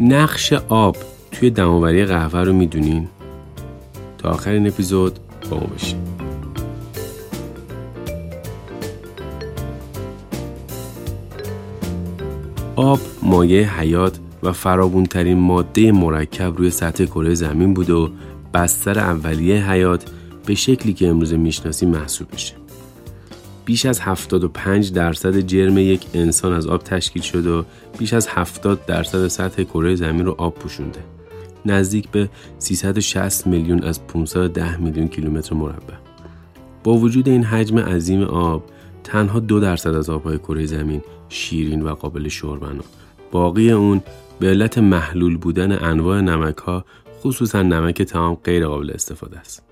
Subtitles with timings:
[0.00, 0.96] نقش آب
[1.32, 3.08] توی دماوری قهوه رو می‌دونین؟
[4.18, 5.18] تا آخرین اپیزود
[5.50, 5.98] با ما بشین
[12.76, 18.10] آب مایه حیات و فرابونترین ماده مرکب روی سطح کره زمین بود و
[18.54, 20.04] بستر اولیه حیات
[20.46, 22.54] به شکلی که امروز می‌شناسیم محسوب میشه.
[23.68, 27.62] بیش از 75 درصد جرم یک انسان از آب تشکیل شده و
[27.98, 31.00] بیش از 70 درصد سطح کره زمین رو آب پوشونده.
[31.66, 35.94] نزدیک به 360 میلیون از 510 میلیون کیلومتر مربع.
[36.84, 38.64] با وجود این حجم عظیم آب،
[39.04, 42.80] تنها دو درصد از آبهای کره زمین شیرین و قابل شربن
[43.30, 44.02] باقی اون
[44.40, 46.84] به علت محلول بودن انواع نمک ها
[47.22, 49.62] خصوصا نمک تمام غیر قابل استفاده است.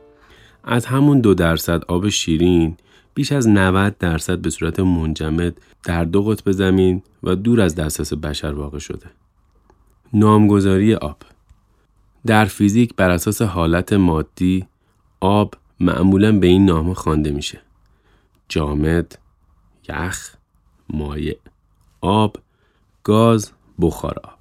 [0.64, 2.76] از همون دو درصد آب شیرین
[3.16, 8.12] بیش از 90 درصد به صورت منجمد در دو قطب زمین و دور از دسترس
[8.12, 9.06] بشر واقع شده.
[10.12, 11.16] نامگذاری آب
[12.26, 14.66] در فیزیک بر اساس حالت مادی
[15.20, 17.60] آب معمولا به این نام خوانده میشه.
[18.48, 19.18] جامد،
[19.88, 20.34] یخ،
[20.88, 21.36] مایع،
[22.00, 22.36] آب،
[23.02, 24.38] گاز، بخار آب.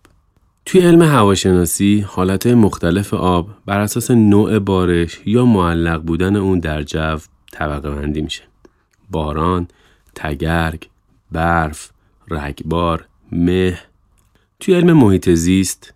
[0.65, 6.83] توی علم هواشناسی حالت مختلف آب بر اساس نوع بارش یا معلق بودن اون در
[6.83, 7.17] جو
[7.51, 8.43] طبقه بندی میشه.
[9.09, 9.67] باران،
[10.15, 10.89] تگرگ،
[11.31, 11.91] برف،
[12.29, 13.79] رگبار، مه.
[14.59, 15.93] توی علم محیط زیست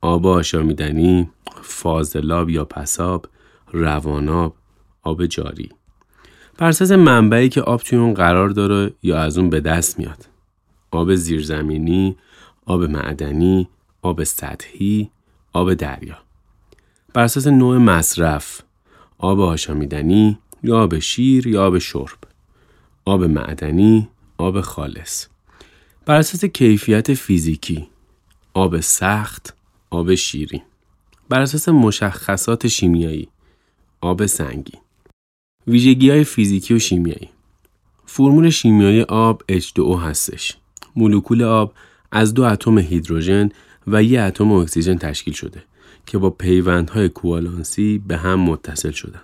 [0.00, 1.30] آب آشامیدنی،
[1.62, 3.26] فاضلاب یا پساب،
[3.72, 4.54] رواناب،
[5.02, 5.70] آب جاری.
[6.58, 10.28] بر اساس منبعی که آب توی اون قرار داره یا از اون به دست میاد.
[10.90, 12.16] آب زیرزمینی،
[12.66, 13.68] آب معدنی،
[14.02, 15.10] آب سطحی،
[15.52, 16.18] آب دریا.
[17.14, 18.60] بر اساس نوع مصرف،
[19.18, 22.18] آب آشامیدنی یا آب شیر یا آب شرب.
[23.04, 25.26] آب معدنی، آب خالص.
[26.06, 27.88] بر اساس کیفیت فیزیکی،
[28.54, 29.54] آب سخت،
[29.90, 30.62] آب شیرین.
[31.28, 33.28] بر اساس مشخصات شیمیایی،
[34.00, 34.80] آب سنگین.
[35.66, 37.28] ویژگی های فیزیکی و شیمیایی
[38.06, 40.56] فرمول شیمیایی آب H2O هستش.
[40.96, 41.74] مولکول آب
[42.12, 43.48] از دو اتم هیدروژن
[43.86, 45.64] و یک اتم اکسیژن تشکیل شده
[46.06, 49.20] که با پیوندهای کوالانسی به هم متصل شدن.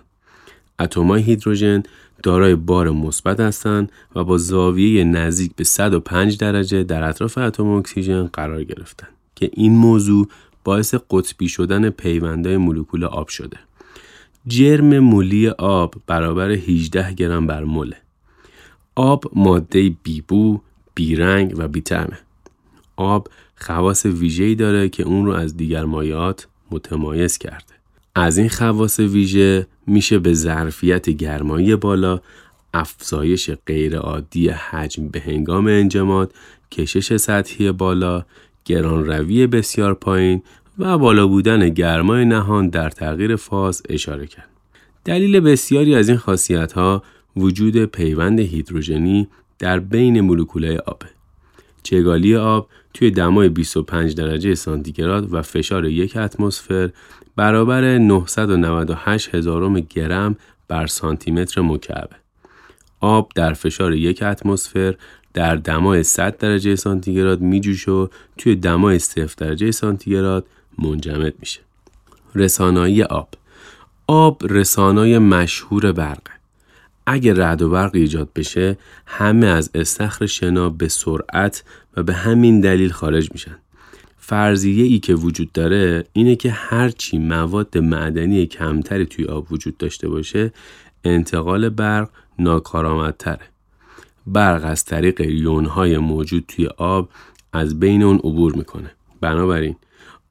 [0.79, 1.83] اتمهای هیدروژن
[2.23, 8.23] دارای بار مثبت هستند و با زاویه نزدیک به 105 درجه در اطراف اتم اکسیژن
[8.23, 10.27] قرار گرفتن که این موضوع
[10.63, 13.57] باعث قطبی شدن پیوندهای مولکول آب شده.
[14.47, 17.97] جرم مولی آب برابر 18 گرم بر مله.
[18.95, 20.59] آب ماده بیبو،
[20.95, 22.19] بیرنگ و بیتمه.
[22.95, 27.80] آب خواص ویژه‌ای داره که اون رو از دیگر مایعات متمایز کرده.
[28.15, 32.21] از این خواص ویژه میشه به ظرفیت گرمایی بالا،
[32.73, 36.33] افزایش غیرعادی حجم به هنگام انجماد،
[36.71, 38.25] کشش سطحی بالا،
[38.65, 40.41] گرانروی بسیار پایین
[40.79, 44.49] و بالا بودن گرمای نهان در تغییر فاز اشاره کرد.
[45.05, 47.03] دلیل بسیاری از این خاصیت ها
[47.35, 49.27] وجود پیوند هیدروژنی
[49.59, 51.03] در بین مولکولهای آب.
[51.83, 56.89] چگالی آب توی دمای 25 درجه سانتیگراد و فشار یک اتمسفر
[57.35, 60.35] برابر 998 هزارم گرم
[60.67, 62.09] بر سانتیمتر مکعب.
[62.99, 64.95] آب در فشار یک اتمسفر
[65.33, 70.45] در دمای 100 درجه سانتیگراد میجوش و توی دمای 0 درجه سانتیگراد
[70.79, 71.59] منجمد میشه.
[72.35, 73.29] رسانایی آب
[74.07, 76.40] آب رسانای مشهور برقه.
[77.05, 81.63] اگر رعد و برق ایجاد بشه همه از استخر شنا به سرعت
[81.97, 83.55] و به همین دلیل خارج میشن.
[84.17, 90.09] فرضیه ای که وجود داره اینه که هرچی مواد معدنی کمتری توی آب وجود داشته
[90.09, 90.53] باشه
[91.03, 93.45] انتقال برق ناکارآمدتره.
[94.27, 97.09] برق از طریق یونهای موجود توی آب
[97.53, 98.91] از بین اون عبور می‌کنه.
[99.21, 99.75] بنابراین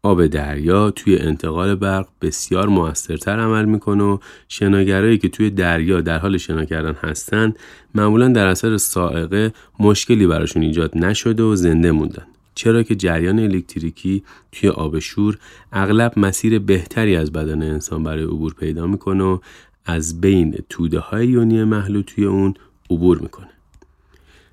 [0.02, 4.18] آب دریا توی انتقال برق بسیار موثرتر عمل می‌کنه و
[4.48, 7.54] شناگرایی که توی دریا در حال شنا کردن هستن
[7.94, 12.26] معمولا در اثر سائقه مشکلی براشون ایجاد نشده و زنده موندن.
[12.54, 15.38] چرا که جریان الکتریکی توی آب شور
[15.72, 19.38] اغلب مسیر بهتری از بدن انسان برای عبور پیدا می‌کنه و
[19.86, 22.54] از بین توده های یونی محلول توی اون
[22.90, 23.50] عبور می‌کنه.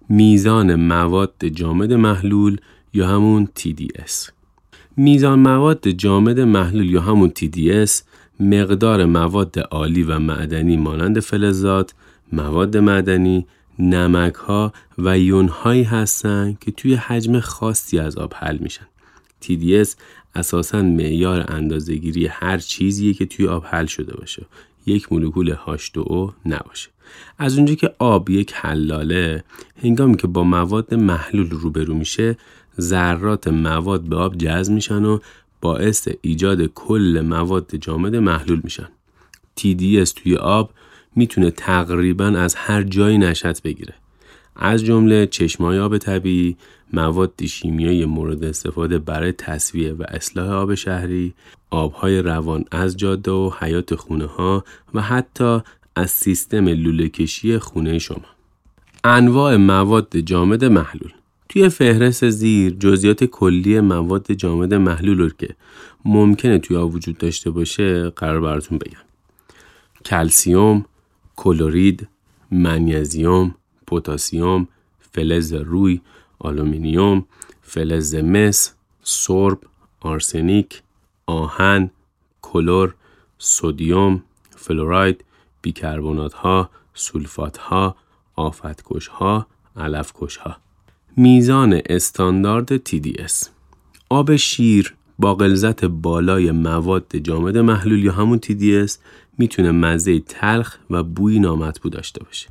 [0.10, 2.58] میزان مواد جامد محلول
[2.94, 4.37] یا همون TDS
[5.00, 7.92] میزان مواد جامد محلول یا همون TDS
[8.40, 11.94] مقدار مواد عالی و معدنی مانند فلزات،
[12.34, 13.48] مواد معدنی،
[13.80, 18.88] نمک ها و یون هایی هستند که توی حجم خاصی از آب حل میشن.
[19.44, 19.90] TDS
[20.36, 24.46] اساساً معیار اندازهگیری هر چیزیه که توی آب حل شده باشه.
[24.88, 26.90] یک مولکول H2O نباشه.
[27.38, 29.44] از اونجا که آب یک حلاله
[29.84, 32.38] هنگامی که با مواد محلول روبرو میشه
[32.82, 35.20] ذرات مواد به آب جذب میشن و
[35.62, 38.90] باعث ایجاد کل مواد جامد محلول میشن.
[39.60, 40.72] TDS توی آب
[41.16, 43.94] می‌تونه تقریبا از هر جایی نشت بگیره.
[44.60, 46.58] از جمله چشمای آب طبیعی،
[46.94, 51.34] مواد شیمیایی مورد استفاده برای تصویه و اصلاح آب شهری،
[51.70, 54.64] آبهای روان از جاده و حیاط خونه ها
[54.94, 55.60] و حتی
[55.96, 58.26] از سیستم لوله کشی خونه شما.
[59.04, 61.12] انواع مواد جامد محلول
[61.50, 65.56] توی فهرست زیر جزئیات کلی مواد جامد محلول رو که
[66.06, 68.98] ممکنه توی آب وجود داشته باشه قرار براتون بگم.
[70.06, 70.86] کلسیوم،
[71.36, 72.08] کلورید،
[72.52, 73.56] منیزیم،
[73.88, 74.68] پتاسیم،
[75.00, 76.02] فلز روی،
[76.40, 77.26] آلومینیوم،
[77.62, 78.74] فلز مس،
[79.04, 79.60] سرب،
[80.00, 80.82] آرسنیک،
[81.26, 81.90] آهن،
[82.42, 82.96] کلور،
[83.38, 84.24] سودیوم،
[84.56, 85.24] فلوراید،
[85.62, 87.96] بیکربنات ها، سولفات ها،
[88.36, 90.58] آفتکش ها، علفکش ها.
[91.18, 93.48] میزان استاندارد TDS
[94.10, 98.92] آب شیر با غلظت بالای مواد جامد محلول یا همون TDS
[99.38, 102.48] می‌تونه مزه تلخ و بوی نامطبوع داشته باشه.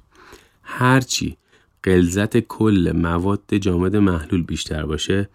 [0.66, 1.36] هرچی
[1.84, 5.28] غلظت کل مواد جامد محلول بیشتر باشه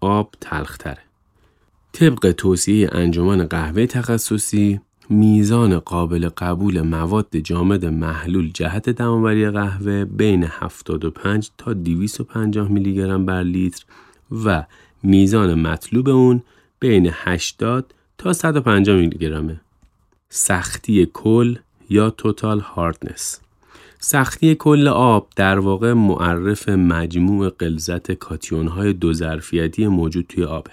[0.00, 1.02] آب تلختره.
[1.92, 10.44] طبق توصیه انجمن قهوه تخصصی میزان قابل قبول مواد جامد محلول جهت دماوری قهوه بین
[10.44, 13.84] 75 تا 250 میلی گرم بر لیتر
[14.44, 14.64] و
[15.02, 16.42] میزان مطلوب اون
[16.80, 19.60] بین 80 تا 150 میلی گرمه.
[20.28, 21.56] سختی کل
[21.90, 23.40] یا توتال هاردنس
[24.06, 30.70] سختی کل آب در واقع معرف مجموع قلزت کاتیون های دو ظرفیتی موجود توی آبه.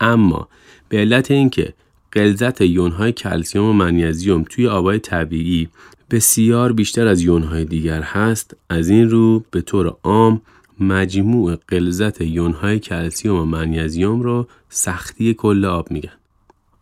[0.00, 0.48] اما
[0.88, 1.74] به علت اینکه
[2.12, 5.68] غلظت های کلسیوم و منیزیم توی آبای طبیعی
[6.10, 10.42] بسیار بیشتر از های دیگر هست از این رو به طور عام
[10.80, 16.12] مجموع غلظت های کلسیوم و منیزیم رو سختی کل آب میگن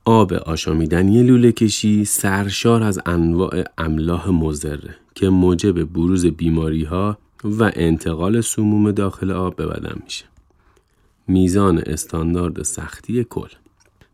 [0.06, 7.72] آب آشامیدنی لوله کشی سرشار از انواع املاح مزره که موجب بروز بیماری ها و
[7.74, 10.24] انتقال سموم داخل آب به بدن میشه.
[11.28, 13.48] میزان استاندارد سختی کل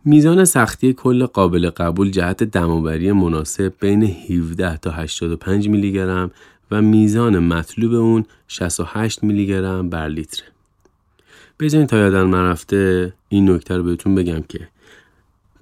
[0.04, 6.30] میزان سختی کل قابل قبول جهت دماوری مناسب بین 17 تا 85 میلی گرم
[6.70, 10.42] و میزان مطلوب اون 68 میلی گرم بر لیتر.
[11.60, 14.68] بذارین تا یادم نرفته این نکته رو بهتون بگم که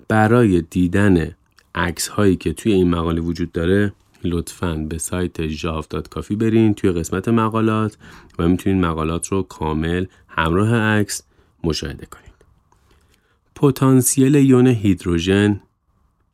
[0.08, 1.34] برای دیدن
[1.74, 3.92] عکس هایی که توی این مقاله وجود داره
[4.24, 7.96] لطفا به سایت جاف.کافی برین توی قسمت مقالات
[8.38, 11.22] و می‌تونین مقالات رو کامل همراه عکس
[11.64, 12.28] مشاهده کنید.
[13.54, 15.60] پتانسیل یون هیدروژن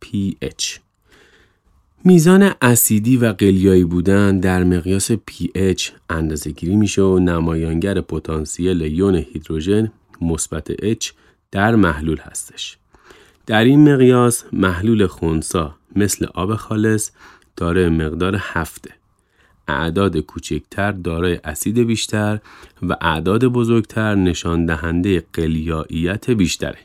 [0.05, 0.79] pH
[2.05, 9.15] میزان اسیدی و قلیایی بودن در مقیاس pH اندازه گیری میشه و نمایانگر پتانسیل یون
[9.15, 11.13] هیدروژن مثبت H
[11.51, 12.79] در محلول هستش.
[13.47, 17.11] در این مقیاس محلول خونسا مثل آب خالص
[17.57, 18.91] داره مقدار هفته.
[19.69, 22.39] اعداد کوچکتر دارای اسید بیشتر
[22.83, 26.79] و اعداد بزرگتر نشان دهنده قلیاییت بیشتره.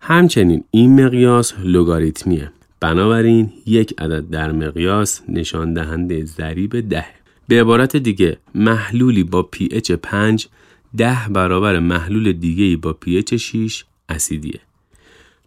[0.00, 2.52] همچنین این مقیاس لوگاریتمیه.
[2.80, 7.04] بنابراین یک عدد در مقیاس نشان دهنده ضریب ده.
[7.48, 10.48] به عبارت دیگه محلولی با pH 5
[10.96, 14.60] ده برابر محلول دیگه با pH 6 اسیدیه.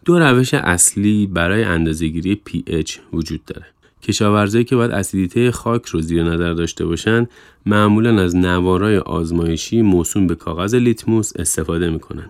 [0.06, 3.66] دو روش اصلی برای اندازهگیری pH وجود داره.
[4.02, 7.28] کشاورزایی که باید اسیدیته خاک رو زیر نظر داشته باشن
[7.66, 12.30] معمولا از نوارای آزمایشی موسوم به کاغذ لیتموس استفاده می‌کنن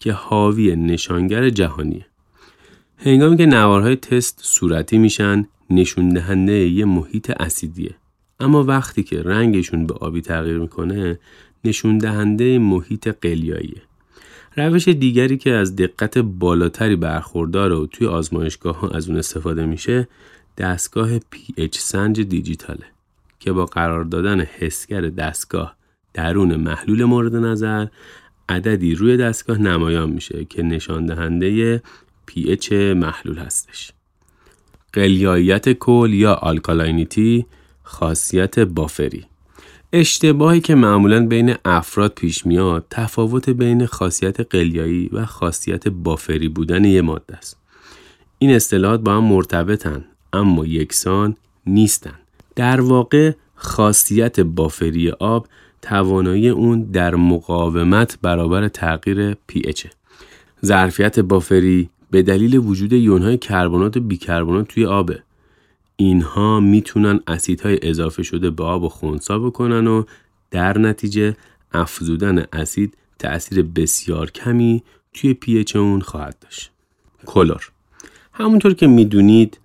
[0.00, 2.06] که حاوی نشانگر جهانیه.
[2.98, 7.94] هنگامی که نوارهای تست صورتی میشن نشون دهنده یه محیط اسیدیه.
[8.40, 11.18] اما وقتی که رنگشون به آبی تغییر می‌کنه
[11.64, 13.82] نشون دهنده محیط قلیاییه.
[14.56, 20.08] روش دیگری که از دقت بالاتری برخوردار و توی آزمایشگاه ها از اون استفاده میشه
[20.58, 22.86] دستگاه PH سنج دیجیتاله
[23.40, 25.76] که با قرار دادن حسگر دستگاه
[26.14, 27.86] درون محلول مورد نظر
[28.48, 31.82] عددی روی دستگاه نمایان میشه که نشان دهنده
[32.30, 33.92] pH محلول هستش.
[34.92, 37.46] قلیاییت کل یا آلکالاینیتی
[37.82, 39.24] خاصیت بافری
[39.96, 46.84] اشتباهی که معمولا بین افراد پیش میاد تفاوت بین خاصیت قلیایی و خاصیت بافری بودن
[46.84, 47.56] یه ماده است.
[48.38, 51.36] این اصطلاحات با هم مرتبطن اما یکسان
[51.66, 52.14] نیستن.
[52.56, 55.46] در واقع خاصیت بافری آب
[55.82, 59.86] توانایی اون در مقاومت برابر تغییر pH.
[60.64, 65.22] ظرفیت بافری به دلیل وجود یونهای کربنات و بیکربنات توی آبه.
[65.96, 70.04] اینها می‌تونن اسیدهای اضافه شده به آب و خونسا بکنن و
[70.50, 71.36] در نتیجه
[71.72, 74.82] افزودن اسید تأثیر بسیار کمی
[75.14, 76.70] توی پیچ اون خواهد داشت.
[77.26, 77.70] کلور
[78.32, 79.58] همونطور که می‌دونید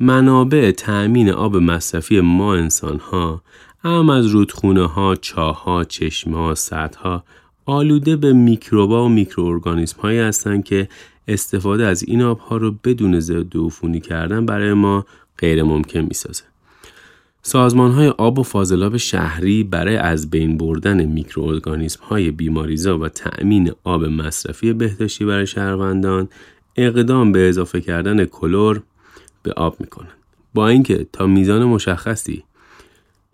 [0.00, 3.42] منابع تأمین آب مصرفی ما انسان ها
[3.84, 6.54] هم از رودخونه ها، چاه ها، چشمه ها،
[6.98, 7.24] ها
[7.66, 10.88] آلوده به میکروبا و میکروارگانیسم هایی هستند که
[11.28, 15.06] استفاده از این آبها رو بدون ضد عفونی کردن برای ما
[15.40, 16.44] غیر ممکن می سازه.
[17.42, 23.72] سازمان های آب و فاضلاب شهری برای از بین بردن میکروارگانیسم های بیماریزا و تأمین
[23.84, 26.28] آب مصرفی بهداشتی برای شهروندان
[26.76, 28.82] اقدام به اضافه کردن کلور
[29.42, 30.08] به آب می‌کنن
[30.54, 32.44] با اینکه تا میزان مشخصی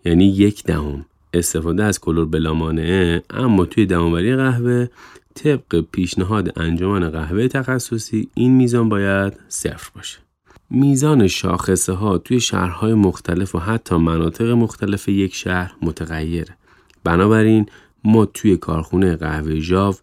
[0.05, 4.87] یعنی یک دهم استفاده از کلور بلامانه اما توی دماوری قهوه
[5.33, 10.26] طبق پیشنهاد انجمن قهوه تخصصی این میزان باید صفر باشه
[10.69, 16.57] میزان شاخصه ها توی شهرهای مختلف و حتی مناطق مختلف یک شهر متغیره
[17.03, 17.65] بنابراین
[18.03, 19.95] ما توی کارخونه قهوه ژاو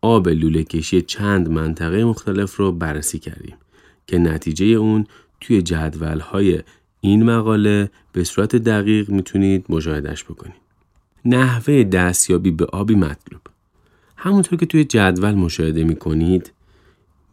[0.00, 3.56] آب لوله کشی چند منطقه مختلف رو بررسی کردیم
[4.06, 5.06] که نتیجه اون
[5.40, 6.62] توی جدول های
[7.00, 10.56] این مقاله به صورت دقیق می‌تونید مشاهدش بکنید.
[11.24, 13.40] نحوه دستیابی به آبی مطلوب
[14.16, 16.52] همونطور که توی جدول مشاهده می‌کنید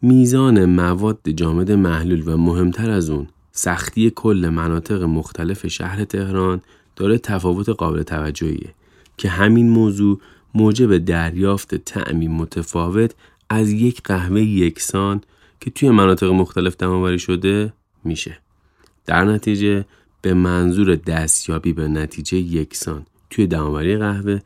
[0.04, 6.60] میزان مواد جامد محلول و مهمتر از اون سختی کل مناطق مختلف شهر تهران
[6.96, 8.74] داره تفاوت قابل توجهیه
[9.16, 10.20] که همین موضوع
[10.54, 13.14] موجب دریافت تعمی متفاوت
[13.50, 15.20] از یک قهوه یکسان
[15.60, 17.72] که توی مناطق مختلف دماوری شده
[18.04, 18.38] میشه.
[19.06, 19.84] در نتیجه
[20.22, 24.40] به منظور دستیابی به نتیجه یکسان توی دماوری قهوه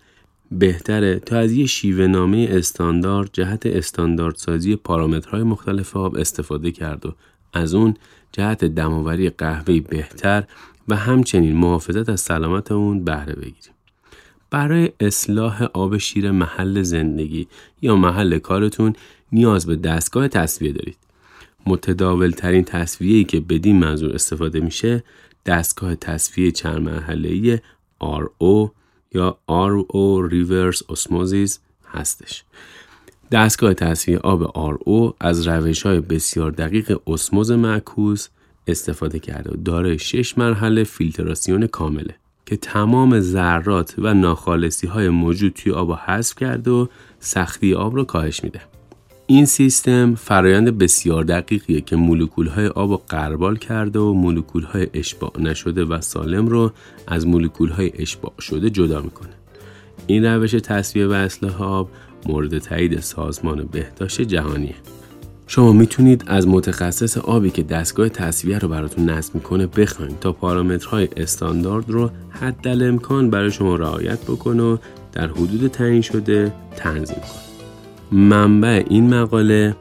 [0.51, 7.15] بهتره تا از یه شیوه نامه استاندارد جهت استانداردسازی پارامترهای مختلف آب استفاده کرد و
[7.53, 7.95] از اون
[8.33, 10.45] جهت دماوری قهوه بهتر
[10.89, 13.75] و همچنین محافظت از سلامت اون بهره بگیریم.
[14.51, 17.49] برای اصلاح آب شیر محل زندگی
[17.83, 18.93] یا محل کارتون
[19.33, 20.97] نیاز به دستگاه تصویه دارید.
[21.67, 25.05] متداول ترین تصویه که بدین منظور استفاده میشه
[25.47, 27.63] دستگاه تصفیه چند مرحله
[28.01, 28.78] RO
[29.13, 32.45] یا RO Reverse Osmosis هستش.
[33.31, 38.29] دستگاه تصفیه آب RO از روش های بسیار دقیق اسموز معکوس
[38.67, 42.15] استفاده کرده و دارای شش مرحله فیلتراسیون کامله
[42.47, 46.87] که تمام ذرات و ناخالصی های موجود توی آب حذف کرده و
[47.21, 48.61] سختی آب رو کاهش میده.
[49.31, 54.87] این سیستم فرایند بسیار دقیقیه که مولکول های آب رو قربال کرده و مولکول های
[54.95, 56.73] اشباع نشده و سالم رو
[57.07, 59.29] از مولکول های اشباع شده جدا می‌کنه.
[60.07, 61.91] این روش تصویه و اصلاح آب
[62.27, 64.75] مورد تایید سازمان بهداشت جهانیه.
[65.47, 71.09] شما می‌تونید از متخصص آبی که دستگاه تصویه رو براتون نصب می‌کنه بخواین تا پارامترهای
[71.17, 74.77] استاندارد رو حد امکان برای شما رعایت بکنه و
[75.13, 77.48] در حدود تعیین شده تنظیم کنه.
[78.13, 79.77] منبع این مقاله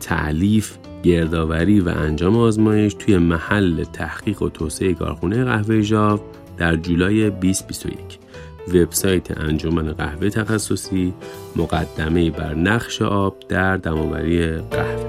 [0.00, 6.20] تعلیف، گردآوری و انجام آزمایش توی محل تحقیق و توسعه کارخونه قهوه ژاو
[6.56, 7.96] در جولای 2021
[8.74, 11.14] وبسایت انجمن قهوه تخصصی
[11.56, 15.07] مقدمه بر نقش آب در دماوری قهوه.